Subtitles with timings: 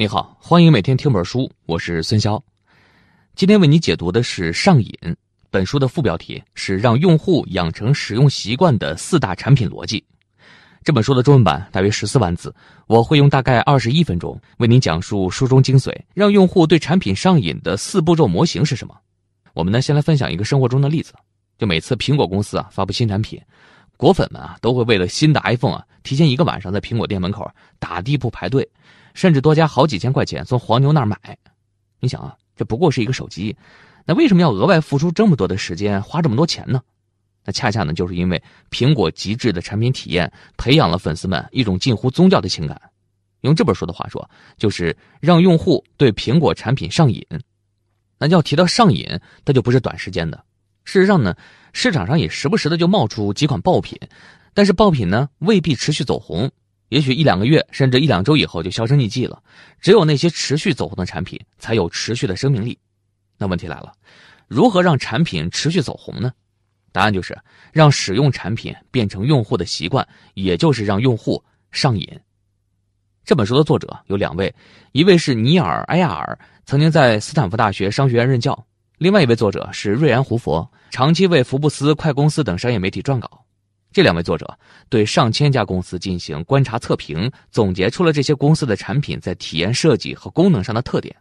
[0.00, 2.40] 你好，欢迎每天听本书，我是孙潇。
[3.34, 4.88] 今天为你解读的是《上瘾》
[5.50, 10.02] 本书的副标题是“让用户养成使用习惯的四大产品逻辑”。
[10.82, 12.50] 这本书的中文版大约十四万字，
[12.86, 18.96] 我会用大概二十一分钟为您讲述书中精髓，让用户对产品上瘾的四步骤模型是什么。
[19.52, 21.12] 我们呢，先来分享一个生活中的例子，
[21.58, 23.38] 就每次苹果公司啊发布新产品，
[23.98, 27.46] 果粉们啊都会为了新的 iPhone 啊提前一个晚上在苹果店门口
[27.78, 28.66] 打地铺排队。
[29.14, 31.16] 甚至多加好几千块钱从黄牛那儿买，
[31.98, 33.56] 你想啊，这不过是一个手机，
[34.04, 36.80] 那为什么要额外付出这么多的时间，花这么多钱呢？
[37.44, 42.80] 那恰恰呢，就是因为苹果极致的产品体验，培养了粉丝们一种近乎宗教的情感。
[43.40, 47.26] 用这本书的话说，就是让用户对苹果产品上瘾。
[48.18, 50.44] 那要提到上瘾，它就不是短时间的。
[50.84, 51.34] 事实上呢，
[51.72, 53.98] 市场上也时不时的就冒出几款爆品，
[54.52, 56.50] 但是爆品呢未必持续走红。
[56.90, 59.42] 也许一两个月，甚至一两周以后就销声匿迹了。
[59.80, 62.78] 只有那些持续走红的产品，才有持续的生命力。
[63.38, 63.92] 那问题来了，
[64.48, 66.30] 如何让产品持续走红呢？
[66.92, 67.38] 答案就是
[67.72, 72.06] 让使用产品变成用户的习惯，也就是让用户上瘾。
[73.24, 74.52] 这本书的作者有两位，
[74.90, 76.36] 一位是尼尔·埃亚尔，
[76.66, 78.52] 曾经在斯坦福大学商学院任教；
[78.98, 83.44] 另外一位作者是瑞安·胡佛，长期为福布斯、快公司等商业媒体撰稿。
[83.92, 84.56] 这两位作者
[84.88, 91.14] 对上千家公司进行观察测评，总结出了这些公司的产品在体验设计和功能上的特点。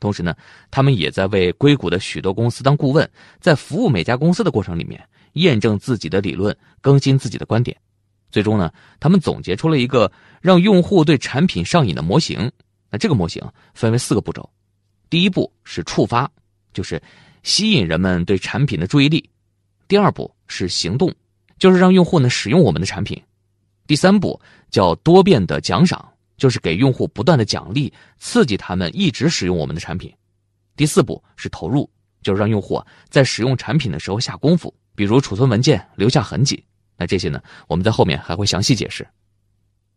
[0.00, 0.34] 同时呢，
[0.70, 3.08] 他们也在为硅谷的许多公司当顾问，
[3.40, 5.02] 在服务每家公司的过程里面，
[5.34, 7.76] 验证自己的理论，更新自己的观点。
[8.30, 12.50] 最终呢，他们总结出了一个让用户对产品上瘾的模型。
[12.90, 13.42] 那这个模型
[13.74, 14.48] 分为四个步骤：
[15.08, 16.30] 第一步是触发，
[16.72, 17.00] 就是
[17.42, 19.20] 吸引人们对产品的注意力；
[19.88, 21.14] 第二步是行动。
[21.64, 23.18] 就是让用户呢使用我们的产品，
[23.86, 24.38] 第三步
[24.70, 30.12] 叫多变的奖赏，就是给用户不断的奖励，刺激他们一直使用我们的产品。
[30.76, 36.62] 第四步是投入，就是让用户在使用产品的时候下功夫，比如储存文件、留下痕迹。
[36.98, 39.08] 那这些呢，我们在后面还会详细解释。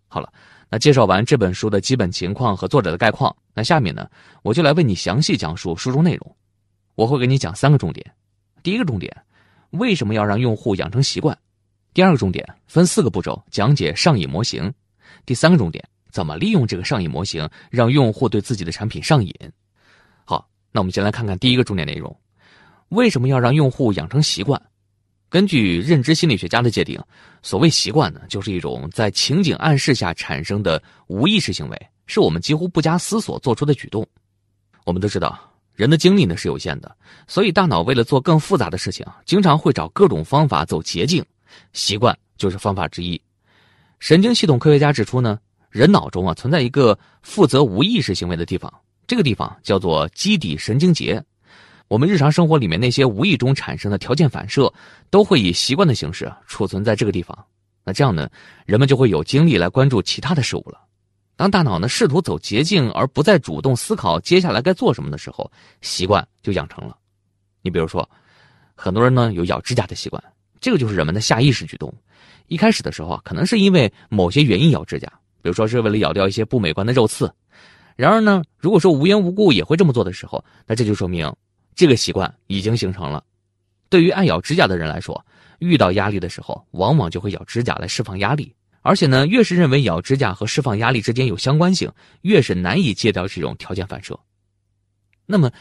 [0.08, 0.32] 好了，
[0.70, 4.10] 那介绍完这本书的基本情况和作者的概况，那下面呢，
[4.42, 6.36] 我就来为你详细讲述书中内容。
[6.96, 8.10] 我会给你讲三个重点。
[8.64, 9.14] 第一个重点，
[9.72, 11.38] 为什么要让用户养成习惯？
[11.98, 14.72] 第二个重点分四个步骤讲解上瘾模型，
[15.26, 19.34] 第三个重点怎么利用这个上瘾模型让用户对自己的产品上瘾。
[20.24, 22.16] 好，那我们先来看看第一个重点内容：
[22.90, 24.62] 为什么要让用户养成习惯？
[25.28, 27.02] 根据认知心理学家的界定，
[27.42, 34.08] 所谓习惯呢，就是一种在情景暗示下产生的无意识行为，是我们几乎不加思索做出的举动。
[34.86, 35.36] 我们都知道，
[35.74, 36.96] 人的精力呢是有限的，
[37.28, 41.26] 所以大脑为了做更复杂的事情，经常会找各种方法走捷径。
[41.74, 43.22] 习惯就是方法之一。
[44.00, 48.72] 神经系统科学家指出呢，人脑中啊存在一个负责无意识行为的地方，
[49.08, 51.24] 这个地方叫做基底神经节。
[51.88, 54.72] 我们日常生活里面那些无意中产生的条件反射，
[55.10, 57.46] 都会以习惯的形式储存在这个地方。
[57.84, 58.30] 那这样呢，
[58.66, 60.82] 人们就会有精力来关注其他的事物了。
[61.38, 65.50] 当大脑呢试图走捷径而不再主动思考接下来该做什么的时候，
[65.82, 66.98] 习惯就养成了。
[67.62, 68.08] 你比如说，
[68.76, 70.22] 很多人呢有咬指甲的习惯。
[70.60, 71.94] 这个就是人们的下意识举动，
[72.48, 75.08] 一开始的时候啊，可能是因为某些原因咬指甲，
[75.42, 77.32] 比如说是为了咬掉一些不美观的肉刺。
[77.96, 81.34] 然而呢，如果说无缘无故也会这么做的时候，那这就说明
[81.76, 83.24] 这个习惯已经形成了。
[83.90, 85.26] 对于爱咬指甲的人来说，
[85.60, 88.54] 遇到压力的时候，往往就会咬指甲来释放压力。
[88.82, 91.92] 而且呢，越是认为咬指甲和释放压力之间有相关性，
[92.22, 94.18] 越是难以戒掉这种条件反射。
[95.26, 95.52] 那么，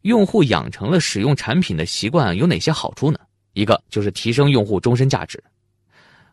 [0.00, 3.18] 用户养成了使用产品的习惯有哪些好处呢？
[3.52, 5.42] 一个就是提升用户终身价值。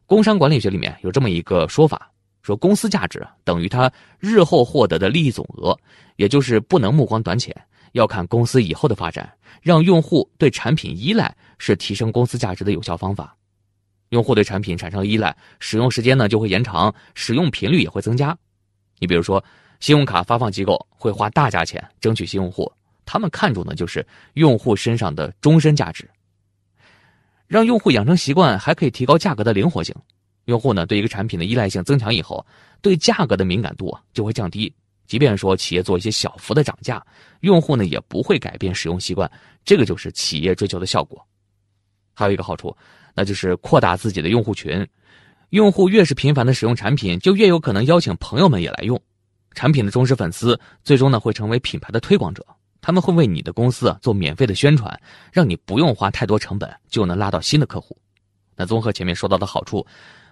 [0.06, 5.78] 工商管理学里面有这么一个说法，说公司价值等于它日后获得的利益总额，
[6.16, 7.56] 也就是不能目光短浅，
[7.92, 9.32] 要看公司以后的发展。
[9.62, 13.36] 让用户对产品依赖是提升公司价值的有效方法。
[14.10, 18.36] 用户对产品产生依赖，使用时间呢就会延长，使用频率也会增加。
[19.00, 19.44] 你比如说，
[19.80, 22.72] 信用卡发放机构会花大价钱争取新用户，
[23.06, 24.06] 他们看重的就是
[24.36, 26.10] 用户身上的终身价值。
[27.50, 29.94] 让用户养成习惯，还可以提高价格的灵活性。
[30.46, 32.46] 用户呢对一个产品的依赖性增强以后，
[32.80, 34.72] 对价格的敏感度就会降低。
[35.08, 37.04] 即便说企业做一些小幅的涨价，
[37.40, 39.30] 用户呢也不会改变使用习惯。
[39.66, 41.20] 这个就是企业追求的效果。
[42.14, 42.76] 还有一个好处，
[43.16, 44.88] 那就是扩大自己的用户群。
[45.50, 49.02] 用户越是频繁的使用产品，就越有可能邀请朋友们也来用。
[49.56, 52.46] 产品的忠实粉丝，最终呢会成为品牌的推广者。
[52.82, 55.00] 他们会为你的公司做免费的宣传，
[55.32, 57.98] 让你不用花太多成本就能拉到新的客户。
[58.56, 59.86] 那综合前面说到的好处，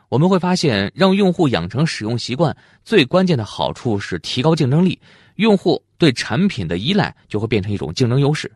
[0.09, 4.99] 我们会发现，让用户养成使用习惯，最关键的好处是提高竞争力。
[5.35, 8.51] 用户对产品的依赖就会变成一种竞争优势。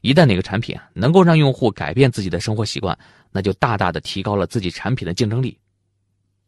[0.00, 2.98] 一旦哪个产品能够让用户改变自己的生活习惯，
[3.30, 5.56] 那就大大的提高了自己产品的竞争力。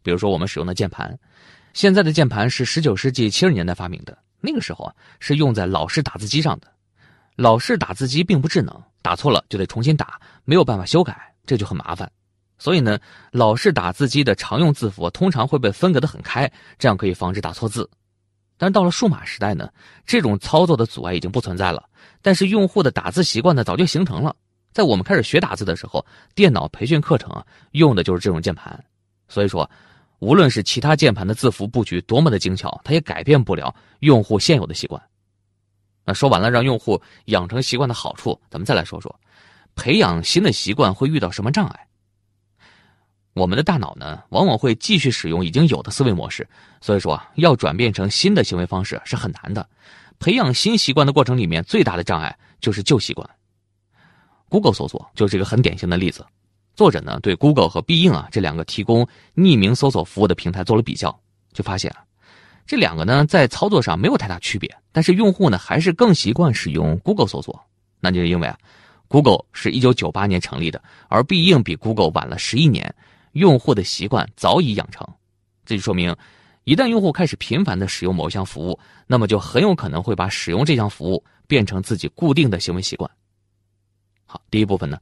[0.02, 1.18] 比如说，我们使用的键盘，
[1.72, 6.66] 现在的键盘是十九世纪七十年代发明的，那个时候啊是用在老式打字机上的。
[7.36, 12.10] 老式打字机并不智能，打错了就得重新打，没有办法修改，这就很麻烦。
[12.58, 12.98] 所以呢，
[13.32, 17.88] 老式打字机的常用字符通常会被分隔的很开，这样可以防止打错字。
[18.58, 19.70] 但到了数码时代呢，
[20.04, 21.88] 这种操作的阻碍已经不存在了。
[22.20, 24.36] 但是用户的打字习惯呢，早就形成了。
[24.72, 26.04] 在我们开始学打字的时候，
[26.34, 28.78] 电脑培训课程啊，用的就是这种键盘。
[29.28, 29.68] 所以说，
[30.20, 35.02] 无论是其他键盘的字符布局多么的精巧，它也改变不了用户现有的习惯。
[36.04, 39.14] 那说完了让用户养成习惯的好处，咱们再来说说，
[39.74, 41.86] 培养新的习惯会遇到什么障碍？
[43.32, 46.46] 我们的大脑呢，往往会继续使用已经有的思维模式，
[46.80, 49.66] 所以说要转变成新的行为方式是很难的。
[50.18, 53.28] 培养新习惯的过程里面，最大的障碍就是旧习惯。
[54.50, 56.26] Google 搜索就是一个很典型的例子。
[56.80, 59.06] 作者呢，对 Google 和必应啊这两个提供
[59.36, 61.14] 匿名搜索服务的平台做了比较，
[61.52, 62.00] 就发现啊，
[62.64, 67.62] 这两个呢在操作上没有太大区别，但是用户呢还是更习惯使用 Google 搜索。
[68.00, 68.56] 那就是因为啊
[69.08, 72.94] ，Google 是一九九八年成立的，而必应比 Google 晚了十一年。
[73.32, 75.06] 用户的习惯早已养成，
[75.66, 76.16] 这就说明，
[76.64, 83.10] 一旦用户开始频繁的使用某一项服务，那么就很有可能会把使用这项服务变成自己固定的行为习惯。
[84.24, 84.98] 好，第一部分呢，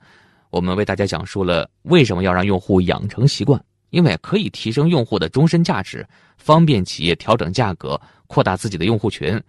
[0.50, 6.06] 我们为大家讲述了为什么要让用户养成习惯，因为可以提升用户的终身价值，
[6.36, 9.40] 方便企业调整价格，扩大自己的用户群。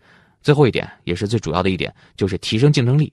[0.42, 3.12] 最后一点也是最主要的一点，就是提升竞争力。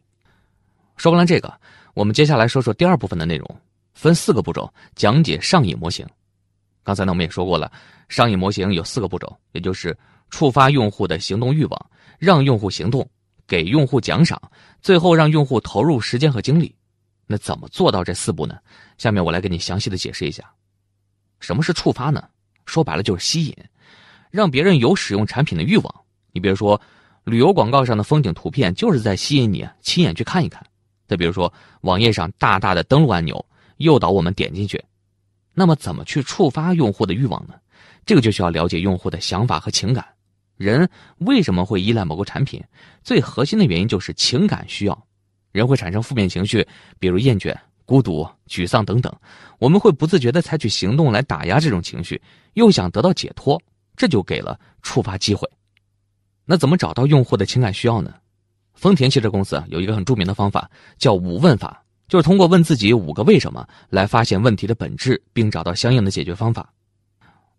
[0.96, 1.52] 说完了这个，
[1.94, 3.60] 我们接下来说说第二部分的内容。
[3.94, 6.06] 分四个步骤讲解上瘾模型。
[6.84, 7.72] 刚才呢，我们也说过了，
[8.10, 9.96] 上瘾模型有四个步骤，也就是
[10.28, 13.08] 触发用户的行动欲望，让用户行动，
[13.46, 14.38] 给用户奖赏，
[14.82, 16.75] 最后让用户投入时间和精力。
[17.26, 18.56] 那怎么做到这四步呢？
[18.98, 20.44] 下面我来给你详细的解释一下。
[21.40, 22.22] 什么是触发呢？
[22.64, 23.56] 说白了就是吸引，
[24.30, 25.94] 让别人有使用产品的欲望。
[26.32, 26.80] 你比如说，
[27.24, 30.64] 旅游广告上的风景图片就是在吸引你亲眼去看一看。
[31.06, 31.52] 再比如说，
[31.82, 33.44] 网页上大大的登录按钮。
[33.78, 34.82] 诱导我们点进去，
[35.52, 37.52] 那么怎么去触发用户的欲望呢？
[38.06, 40.02] 这个就需要了解用户的想法和情感。
[40.56, 40.88] 人
[41.18, 42.64] 为什么会依赖某个产品？
[43.04, 45.05] 最核心的原因就是情感需要。
[45.56, 46.66] 人会产生负面情绪，
[46.98, 49.12] 比如厌倦、孤独、沮丧等等。
[49.58, 52.20] 我们会不自觉地采取行动来打压这种情绪，
[52.52, 53.60] 又想得到解脱，
[53.96, 55.48] 这就给了触发机会。
[56.44, 58.14] 那怎么找到用户的情感需要呢？
[58.74, 61.82] 丰田汽车公司有一个很著名的方法，叫五问法。
[62.08, 66.72] 就是通过问自己五个为什么来发现问题的本质，并找到相应的解决方法。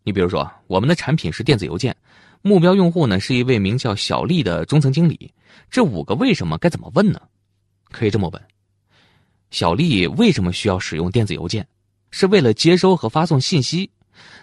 [0.03, 1.93] 你比如说，我们的产品是电子邮件，
[2.41, 5.33] 目标用户呢是一位名叫小丽的中层经理。
[5.69, 7.19] 这五个为什么该怎么问呢？
[7.91, 8.41] 可以这么问：
[9.51, 11.67] 小丽为什么需要使用电子邮件？
[12.11, 13.89] 是为了接收和发送信息。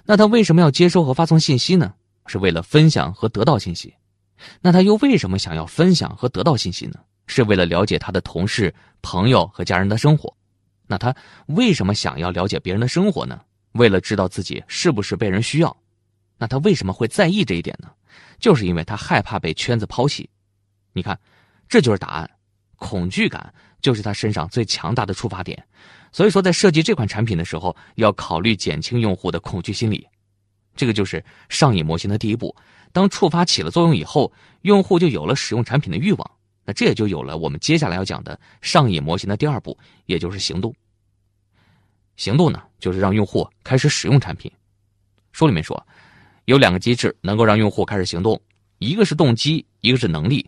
[0.05, 1.95] 那她为什么要接收和发送信息呢？
[2.27, 3.95] 是为了分享和得到信息。
[4.61, 7.01] 那她又为什么想要分享和得到信息呢？
[7.27, 10.35] 是为了了解她的同事、朋友和家人的生活，
[10.87, 11.15] 那他
[11.47, 13.41] 为什么想要了解别人的生活呢？
[13.73, 15.75] 为了知道自己是不是被人需要，
[16.37, 17.91] 那他为什么会在意这一点呢？
[18.39, 20.29] 就是因为他害怕被圈子抛弃。
[20.93, 21.19] 你看，
[21.67, 22.31] 这就是答案。
[22.85, 25.57] 恐惧感就是他身上最强大的触发点。
[26.13, 30.07] 所以说，在设计这款产品的时候，要考虑减轻用户的恐惧心理。
[30.77, 32.55] 这个就是上瘾模型的第一步。
[32.93, 34.31] 当触发起了作用以后，
[34.63, 36.31] 用户就有了使用产品的欲望。
[36.67, 40.75] 那这也就有了我们接下来要讲的上瘾模型的第二步，也就是行动。
[42.17, 44.53] 行动呢，就是让用户开始使用产品。
[45.33, 45.87] 书里面说，
[46.45, 48.39] 有两个机制能够让用户开始行动，
[48.79, 50.47] 一个是动机，一个是能力。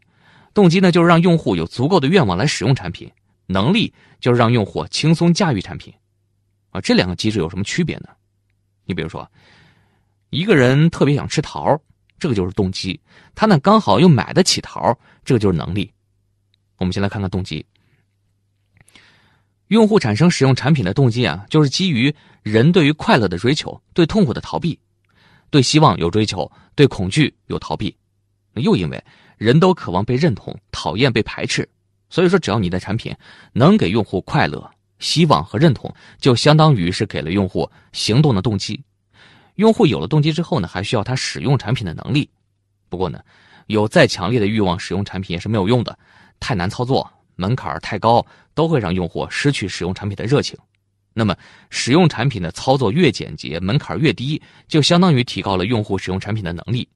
[0.56, 3.06] 动机呢，就是让用户有足够的愿望来使用产品；
[3.44, 5.92] 能力就是让用户轻松驾驭产品。
[6.70, 8.08] 啊，这两个机制有什么区别呢？
[8.86, 9.30] 你比如说，
[10.30, 11.78] 一个人特别想吃桃，
[12.18, 12.98] 这个就是动机；
[13.34, 15.92] 他呢刚好又买得起桃，这个就是能力。
[16.78, 17.62] 我们先来看看动机。
[19.68, 24.80] 用户产生使用产品的动机啊，就是基于人对于快乐的追求，对痛苦的逃避，
[25.50, 27.94] 对希望有追求，对恐惧有逃避。
[28.54, 29.04] 又因为
[29.36, 31.68] 人都渴望被认同，讨厌被排斥，
[32.08, 33.14] 所以说只要你的产品
[33.52, 38.82] 能给用户快乐、希望和认同，就相当于是给了用户行动的动机。
[39.56, 42.28] 用户有了动机之后呢，还需要他使用产品的能力。
[42.88, 43.20] 不过呢，
[43.66, 45.98] 有再强烈的欲望使用产品也是没有用的。
[46.38, 48.24] 太难操作，门槛太高，
[48.54, 50.58] 都会让用户失去使用产品的热情。
[51.14, 51.34] 那么
[51.70, 56.86] 使用产品的操作越简洁，门槛越低，就相当于提高了用户使用产品的能力，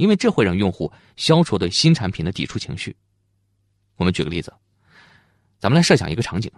[0.00, 2.96] 因为这会让用户消除对新产品的抵触情绪。
[3.96, 4.50] 我们举个例子，
[5.58, 6.50] 咱们来设想一个场景：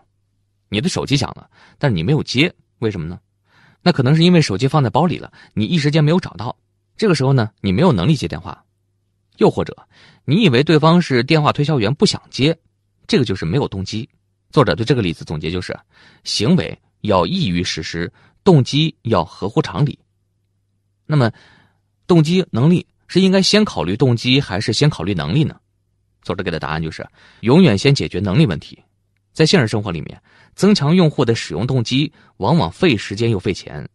[0.68, 3.20] 你的手机响了，但是你没有接，为什么呢？
[3.82, 6.56] 那可能是因为手机放在包里了，你一时间没有找到。
[6.96, 8.64] 这个时候呢，你没有能力接电话，
[9.38, 9.76] 又或者
[10.24, 12.56] 你以为对方是电话推销员，不想接，
[13.08, 14.08] 这个就是没有动机。
[14.50, 15.76] 作者对这个例子总结就是：
[16.24, 16.78] 行为。
[17.02, 18.12] 要易于实施，
[18.44, 19.98] 动机要合乎常理。
[21.04, 21.32] 那么，
[22.06, 25.54] 动机能力是应该先考虑动机，还是先考虑能力呢？
[26.22, 27.06] 作者给的答案就是：
[27.40, 28.82] 永远先解决能力问题。
[29.34, 30.18] 在现实生活里面，
[30.54, 33.86] 增强用户的使用动机，往往费时间又费钱。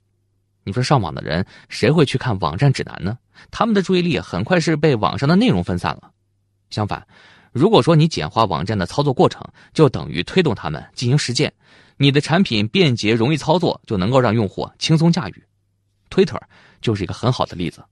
[0.63, 3.17] 你说上网的人谁会去看网站指南呢？
[3.49, 6.11] 他们的注意力很快是被网上的内容分散了。
[6.69, 7.03] 相反，
[7.51, 9.43] 如果说你简化网站的操作过程，
[9.73, 11.51] 就等于推动他们进行实践。
[11.97, 15.43] 你的产品便捷容易操作，就能够让用户轻松驾驭。
[16.11, 16.39] Twitter
[16.81, 17.83] 就是一个很好的例子。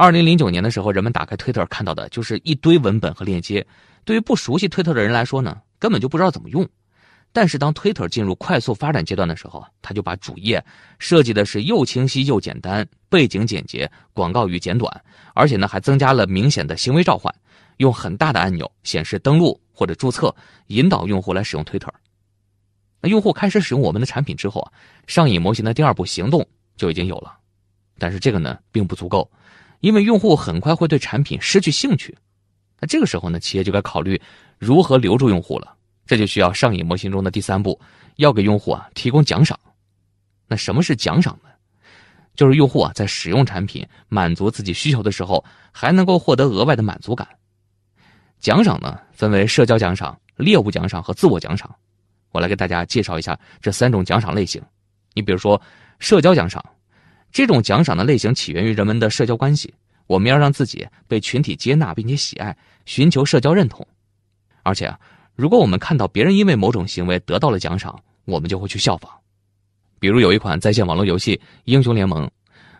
[0.00, 3.66] 二零零九年的时候，人们打开推特看到的就是一堆文本和链接。
[4.04, 6.64] 对于不熟悉推特的人来说呢，根本就不知道怎么用。
[7.32, 10.64] 但是当推特进入快速发展阶段的时候，他就把主页
[11.00, 14.88] 设计的是又清晰又简单，背景简洁，广告语简短，
[15.34, 17.34] 而且呢还增加了明显的行为召唤，
[17.78, 20.32] 用很大的按钮显示登录或者注册，
[20.68, 21.92] 引导用户来使用推特。
[23.00, 24.70] 那用户开始使用我们的产品之后啊，
[25.08, 27.36] 上瘾模型的第二步行动就已经有了，
[27.98, 29.28] 但是这个呢并不足够，
[29.80, 32.16] 因为用户很快会对产品失去兴趣。
[32.80, 34.20] 那这个时候呢，企业就该考虑
[34.58, 35.74] 如何留住用户了。
[36.06, 37.78] 这就需要上瘾模型中的第三步，
[38.16, 39.58] 要给用户啊提供奖赏。
[40.46, 41.50] 那什么是奖赏呢？
[42.34, 47.28] 就是用户啊在使用产品满足自己需求的时候，还能够获得额外的满足感。
[48.38, 51.68] 奖赏呢分为社交奖赏、猎物奖赏和自我奖赏。
[52.30, 54.62] 我来给大家介绍一下这三种奖赏类型。
[55.14, 55.60] 你比如说，
[55.98, 56.64] 社交奖赏，
[57.30, 59.72] 这种奖赏的类型起源于人们的社交关系。
[60.06, 62.56] 我们要让自己被群体接纳并且喜爱，
[62.86, 63.86] 寻求社交认同。
[64.62, 64.98] 而且啊，
[65.34, 67.94] 如果我们看到别人因为某种行为得到了奖赏，
[68.24, 69.12] 我们就会去效仿。
[70.00, 72.26] 比如有一款在线网络游戏《英雄联盟》，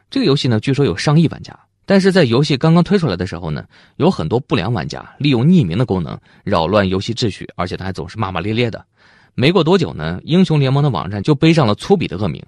[0.09, 1.59] 这个游戏呢，据说有上亿玩家。
[1.85, 3.65] 但是在游戏刚刚推出来的时候呢，
[3.97, 8.85] 有很多不良玩家利用匿名的功能扰乱游戏秩序，而且他还总是骂骂咧咧的。
[9.35, 12.43] 没过多久呢，英雄联盟的网站就背上了粗鄙的恶名。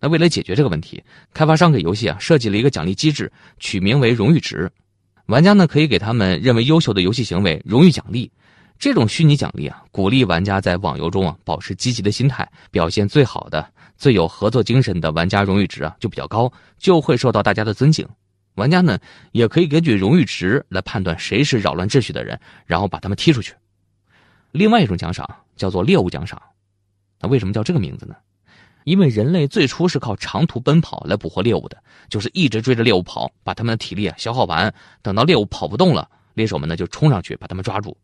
[0.00, 1.02] 那为了解决这个问题，
[1.34, 4.70] 开发商给游戏啊设计了一个奖励机制，取名为荣誉值。
[5.26, 8.30] 玩家呢可以给他们认为优秀的游戏行为荣誉奖励。
[8.78, 18.06] 这种虚拟奖励啊，鼓励玩家在网游中啊保持积极的心态，表现最好的、最有合作精神的玩家荣誉值啊就比较高，就会受到大家的尊敬。
[18.54, 18.96] 玩家呢
[19.32, 23.52] 也可以根据荣誉值来判断谁是扰乱秩序的人，然后把他们踢出去。
[24.52, 26.40] 另外一种奖赏叫做猎物奖赏，
[27.20, 28.14] 那为什么叫这个名字呢？
[28.88, 31.76] 因为人类最初是靠长途奔跑来捕获猎物的，
[32.08, 37.94] 就是一直追着猎物跑，把他们的体力啊消耗完，等到猎物跑不动了，猎手们呢就冲上去把他们抓住。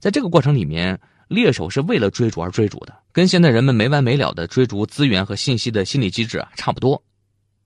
[0.00, 0.98] 在这个过程里面，
[1.28, 7.00] 猎手是为了追逐而追逐的，跟现在人们没完没了的追逐资源和信息的心理机制啊差不多。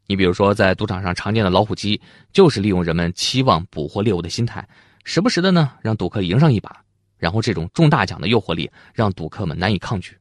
[0.06, 1.98] 你比如说，在赌场上常见的老虎机，
[2.30, 4.68] 就是利用人们期望捕获猎物的心态，
[5.02, 6.84] 时不时的呢让赌客赢上一把。
[7.16, 10.14] 然后，这种中大奖的诱惑力让赌客们难以抗拒。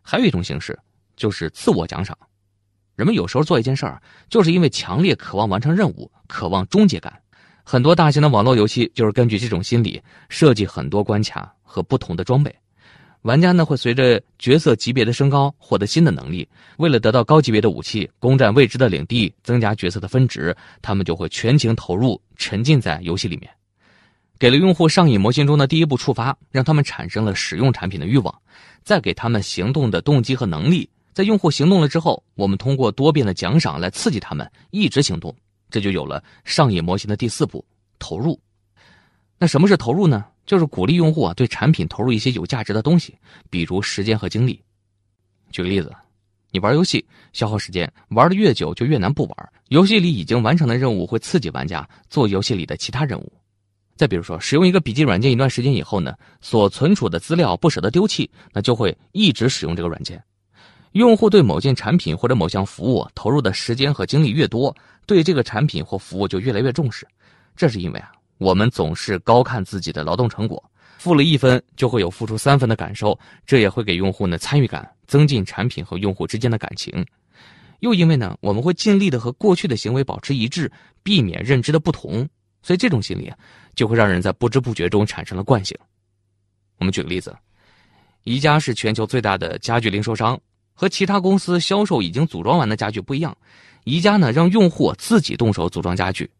[0.00, 0.78] 还有一种形式
[1.16, 2.16] 就是自我奖赏，
[2.96, 7.12] 人们有时候做一件事儿，就是因为强烈渴望完成任务，渴望终结感。
[7.64, 12.54] 很多大型的网络游戏就是根据这种心理设计很多关卡和不同的装备。
[13.22, 23.48] 玩家呢会随着角色级别的升高获得新的能力，为了得到高级别的武器，攻占未知的领地，增加角色的分值，他们就会全情投入，沉浸在游戏里面。
[24.40, 28.42] 给了用户上瘾模型中的第一步触发，让他们产生了使用产品的欲望，
[28.82, 30.90] 再给他们行动的动机和能力。
[31.12, 35.34] 在用户行动了之后，我们通过多变的奖赏来刺激他们一直行动，
[35.70, 37.64] 这就有了上瘾模型的第四步
[37.98, 38.40] 投入。
[39.38, 40.24] 那什么是投入呢？
[40.46, 43.16] 就是鼓励用户啊对产品投入一些有价值的东西，
[43.50, 44.60] 比如时间和精力。
[45.50, 45.92] 举个例子，
[46.50, 49.52] 你玩游戏消耗时间，玩的越久就越难不玩。
[49.68, 53.32] 游戏里已经完成的任务会刺激玩家做游戏里的其他任务。
[53.94, 60.22] 再比如说，使用一个笔记软件一段时间以后呢，所存储的资料不舍得丢弃，那就会一直使用这个软件。
[60.92, 64.74] 用户对某件产品或者某项服务投入的时间和精力越多，
[65.06, 67.06] 对这个产品或服务就越来越重视。
[67.56, 70.62] 这是因为啊，我们总是高看自己的劳动成果，
[70.98, 77.04] 付了一分就会有付出三分的感受，这也会给用户呢参与感，增进产品和用户之间的感情。
[77.80, 80.70] 又因为呢，我们会尽力的和过去的行为保持一致，
[81.02, 82.28] 避免认知的不同。
[82.62, 83.36] 所以这种心理啊，
[83.74, 85.76] 就会让人在不知不觉中产生了惯性。
[86.78, 87.34] 我们举个例子，
[88.22, 90.38] 宜家是全球最大的家具零售商，
[90.74, 93.36] 和其他公司销售已经组装完的家具不一样，
[93.84, 96.30] 宜家呢让用户自己动手组装家具，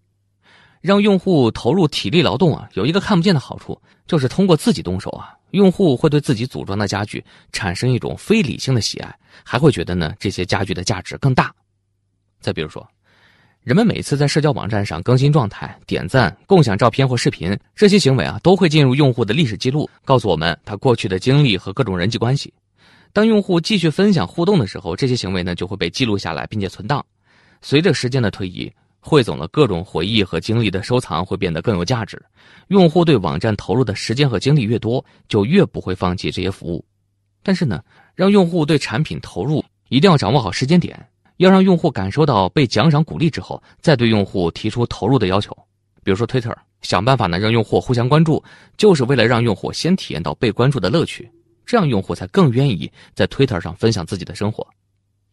[0.80, 11.54] 让用户投入体力劳动啊，有一个看不见的好处，就是通过自己动手啊，用户会对自己组装的家具产生一种非理性的喜爱，还会觉得呢这些家具的价值更大。
[12.40, 12.86] 再比如说。
[13.64, 22.52] 人们每次在社交网站上更新状态、点赞、共享照片或视频，这些行为啊，都会进入用户的历史记录，告诉我们他过去的经历和各种人际关系。
[23.12, 27.04] 当用户继续分享互动的时候，这些行为呢就会被记录下来并且存档。
[27.60, 32.20] 随着时间的推移，汇总了各种回忆和经历的收藏会变得更有价值。
[32.68, 36.84] 用户对网站投入的时间和精力越多，就越不会放弃这些服务。
[37.42, 37.82] 但是呢，
[38.14, 40.98] 让用户对产品投入，一定要掌握好时间点。
[41.38, 45.56] 要让用户感受到被奖赏鼓励之后，再对用户提出投入的要求。
[46.04, 48.42] 比如说，Twitter 想办法呢让用户互相关注，
[48.76, 51.28] 就是为了让用户先体验到被关注的乐趣，
[51.66, 54.66] 这样用户才更愿意在 Twitter 上分享自己的生活。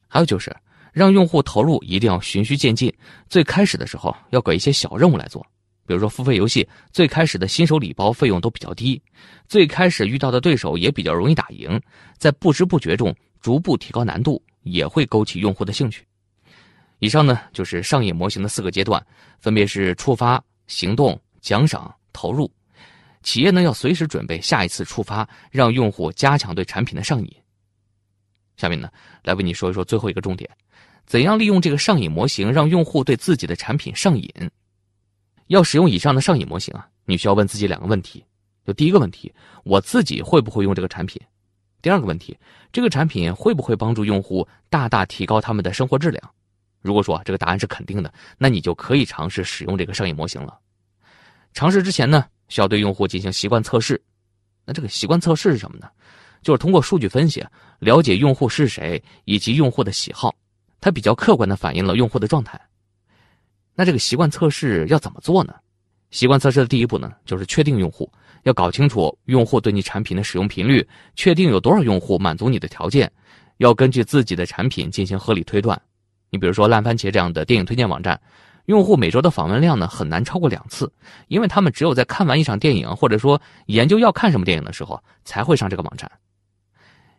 [0.07, 0.55] 还有就是
[0.91, 2.93] 让用户投入一定要循序渐进，
[3.29, 5.45] 最开始的时候要给一些小任务来做。
[5.85, 9.01] 比如说，付费游戏最开始的新手礼包费用都比较低，
[9.47, 11.81] 最开始遇到的对手也比较容易打赢，
[12.17, 14.41] 在不知不觉中逐步提高难度。
[14.63, 16.05] 也会勾起用户的兴趣。
[16.99, 19.03] 以上呢就是上瘾模型的四个阶段，
[19.39, 22.51] 分别是触发、行动、奖赏、投入。
[23.21, 27.35] 企业呢要随时准备下一次触发，让用户加强对产品的上瘾。
[28.57, 28.89] 下面呢
[29.23, 30.49] 来为你说一说最后一个重点：
[31.05, 34.29] 怎样利用这个上瘾模型让用户对自己的产品上瘾？
[35.47, 38.23] 要使用以上的上瘾模型啊，你需要问自己两个问题。
[38.65, 39.33] 就第一个问题，
[39.63, 41.19] 我自己会不会用这个产品？
[41.81, 42.37] 第二个问题，
[42.71, 46.31] 这个产品会不会帮助用户大大提高他们的生活质量？
[46.81, 50.59] 如果说这个答案是肯定的，那你就可以尝试使用这个上瘾模型了。
[51.53, 54.01] 尝试之前呢，需要对用户进行习惯测试。
[54.65, 55.87] 那这个习惯测试是什么呢？
[56.41, 57.43] 就是通过数据分析，
[57.79, 60.33] 了解用户是谁以及用户的喜好，
[60.79, 62.59] 它比较客观的反映了用户的状态。
[63.75, 65.53] 那这个习惯测试要怎么做呢？
[66.11, 68.11] 习惯测试的第一步呢，就是确定用户。
[68.43, 73.11] 要搞清楚用户对你产品的使用频率，确定有多少用户满足你的条件，
[73.57, 75.79] 要根据自己的产品进行合理推断。
[76.29, 78.19] 你比如说烂番茄这样的电影推荐网站，
[78.69, 80.93] 用户每周的访问量呢很难超过两次，
[81.27, 86.09] 因为他们只有在看完一场电影或者说研究要看什么电影的时候才会上这个网站。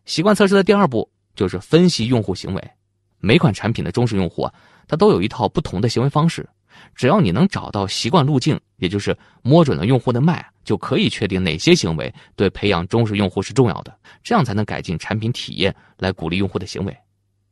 [0.04, 2.70] 习惯测试的第二步就是分析用户行为，
[3.18, 4.54] 每款产品的忠实用户啊，
[4.86, 6.48] 他都有一套不同的行为方式。
[6.94, 16.96] 只要你能找到习惯路径，也就是摸准了用户的脉，就可以确定哪些行为对培养忠实用户是重要的，这样才能改进产品体验，来鼓励用户的行为。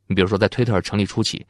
[0.07, 1.45] 你比如说，在推特成立初期，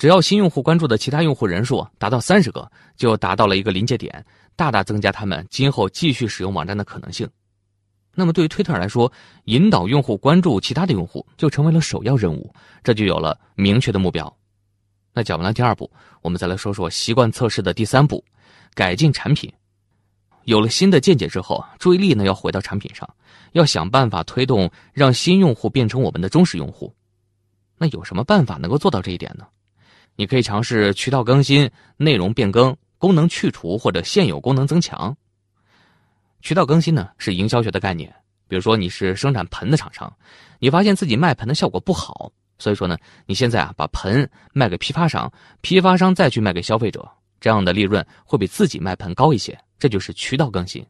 [0.00, 4.24] 只要新用户关注的其他用户人数达到三十个，就达到了一个临界点，
[4.56, 7.28] 大大增加他们今后继续使用网站的可能性。
[8.14, 9.12] 那么，对于推特来说，
[9.44, 12.50] 引导用户关注其他的用户就成为了首要任务，
[12.82, 14.34] 这就有了明确的目标。
[15.12, 15.90] 那讲完了第二步，
[16.22, 18.24] 我们再来说说习惯测试的第三步，
[18.72, 19.52] 改进产品。
[20.44, 23.06] 有了新的见解之后，注意力呢要回到产品上，
[23.52, 26.90] 要想办法推动让新用户变成我们的忠实用户。
[27.76, 29.44] 那有什么办法能够做到这一点呢？
[30.20, 35.16] 你可以尝试渠道更新、内容变更、功能去除或者现有功能增强。
[36.42, 38.14] 渠道更新呢是营销学的概念，
[38.46, 40.14] 比如说你是生产盆的厂商，
[40.58, 42.30] 你发现自己卖盆的效果不好。
[42.58, 47.08] 所以说呢，你现在啊把盆卖给批发商，批发商再去卖给消费者，
[47.40, 49.58] 这样的利润会比自己卖盆高一些。
[49.78, 50.84] 这就是渠道更新。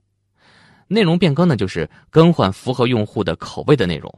[0.89, 4.13] 内容变更呢，就是更换符合用户的口味的内容。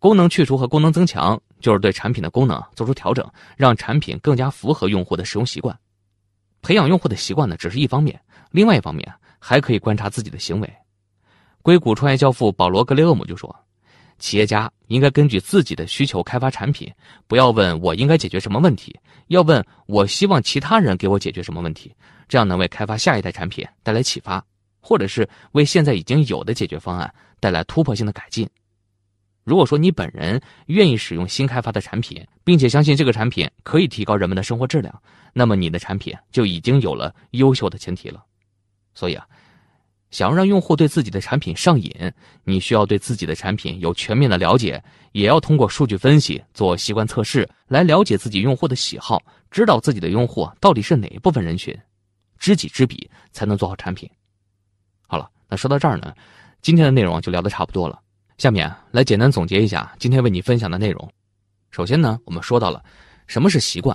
[0.00, 3.24] 功能去除和功能增强，就是对产品的功能做出调整，
[3.56, 5.78] 让产品更加符合用户的使用习惯。
[6.62, 9.08] 培养用户的习惯呢，只是一方面，另外一方面
[9.38, 10.74] 还可以观察自己的行为。
[11.62, 13.54] 硅谷创业教父保罗·格雷厄姆就说。
[14.18, 16.92] 企业家应该根据自己的需求开发产品，
[17.26, 18.94] 不要问我应该解决什么问题，
[19.28, 21.90] 要问我希望其他人给我解决什么问题，
[22.28, 24.44] 这样能为开发下一代产品带来启发，
[24.78, 27.10] 或者是为现在已经有的解决方案
[27.40, 28.46] 带来突破性的改进。
[29.50, 38.22] 如果说你本人愿意使用新开发的产品，并且相信这个产品可以提高人们的生活质量，那么你的产品就已经有了优秀的前提了。
[38.94, 39.26] 所以啊。
[40.12, 41.92] 想要让用户对自己的产品上瘾，
[42.44, 44.80] 你需要对自己的产品有全面的了解，
[45.12, 49.20] 也要通过数据分析做习惯测试，来了解自己用户的喜好，
[49.52, 51.76] 知道自己的用户到底是哪一部分人群，
[52.38, 54.08] 知己知彼才能做好产品。
[55.08, 56.12] 好了，那说到这儿呢，
[56.60, 58.00] 今天的内容就聊得差不多了。
[58.40, 61.06] 下面来简单总结一下今天为你分享的内容。
[61.70, 62.82] 首先呢，我们说到了
[63.26, 63.94] 什么是习惯，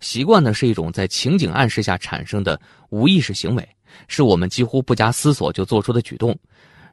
[0.00, 3.66] 习惯呢是一种在情景暗示下产生的无意识行为。
[4.06, 6.38] 是我们几乎不加思索就做出的举动，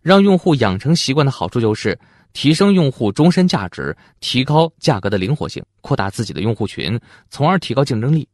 [0.01, 1.99] 让用户养成习惯的好处就是，
[2.31, 6.97] 提升用户终身价值，提高价格的灵活性，扩大自己的用户群，
[7.29, 8.25] 从而提高竞争力。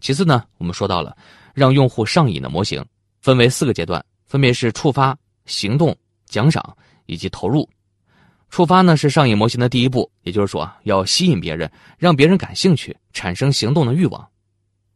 [0.00, 1.16] 其次呢，我们说到了
[1.54, 2.84] 让用户上瘾的模型，
[3.20, 5.96] 分为四个阶段，分别是触发、行动、
[6.26, 6.76] 奖赏
[7.12, 7.68] 以及投入。
[8.50, 14.28] 触发呢是上瘾模型的第一步，也就是说要吸引别人，让别人感兴趣，产生行动的欲望。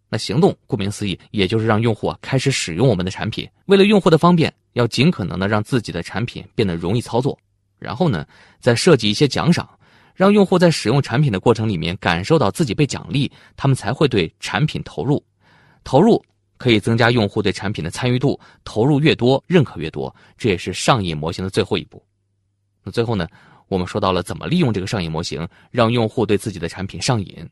[0.09, 3.49] 那行动顾名思义，也就是让用户开始使用我们的产品。
[3.67, 7.39] 为了用户的方便，要尽可能的让自己的产品变得容易操作。
[7.79, 8.27] 然后呢，
[8.61, 9.69] 再设计一些奖赏。
[10.15, 15.23] 让用户在使用产品的过程里面感受到自己被奖励，他们才会对产品投入。
[15.85, 16.25] 投入
[16.57, 22.03] 可以增加用户对产品的参与度，投入越多，认可越多，这也是上瘾模型的最后一步。
[22.83, 23.27] 那最后呢，
[23.69, 27.49] 我们说到了怎么利用这个上瘾模型，让用户对自己的产品上瘾。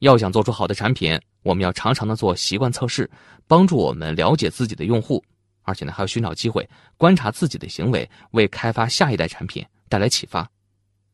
[0.00, 3.10] 要想做出好的产品，我们要常常的做习惯测试，
[3.46, 5.22] 帮助我们了解自己的用户，
[5.62, 10.48] 而且呢还要寻找机会观察自己的行为，为开发下一代产品带来启发。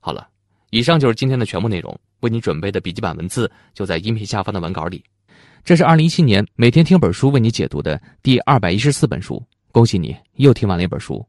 [0.01, 0.29] 好了。
[0.71, 5.05] 以上就是今天的全部内容，为你准备的笔记本文字就在音频下方的文稿里。
[5.63, 11.25] 这是二零一七年每天听本书为你解读的第二百一十四本书，恭喜你又听完了一本书。